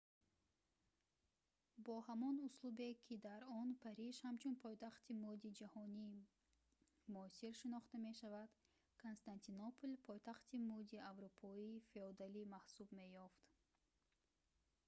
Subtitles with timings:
[1.85, 6.11] бо ҳамон услубе ки дар он париж ҳамчун пойтахти мӯди ҷаҳони
[7.13, 8.49] муосир шинохта мешавад
[9.03, 13.43] константинопол пойтахти мӯди аврупои феодалӣ маҳсуб меёфт